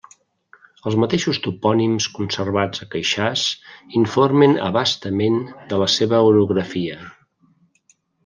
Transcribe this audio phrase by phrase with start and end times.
[0.91, 3.43] Els mateixos topònims conservats a Queixàs
[4.01, 5.39] informen a bastament
[5.73, 6.97] de la seva orografia.